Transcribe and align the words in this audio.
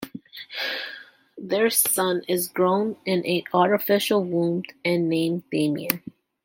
Their 1.37 1.69
son 1.69 2.23
is 2.27 2.47
grown 2.47 2.95
in 3.05 3.23
an 3.23 3.43
artificial 3.53 4.23
womb 4.23 4.63
and 4.83 5.07
named 5.07 5.43
Damian. 5.51 6.01